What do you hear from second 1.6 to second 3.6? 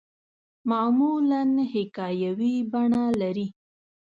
حکایوي بڼه لري.